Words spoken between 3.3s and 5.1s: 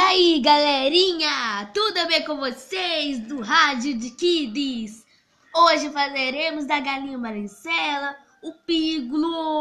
Rádio de Kids?